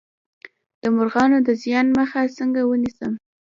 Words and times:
د 0.81 0.83
مرغانو 0.95 1.37
د 1.47 1.49
زیان 1.63 1.87
مخه 1.99 2.21
څنګه 2.37 2.61
ونیسم؟ 2.65 3.13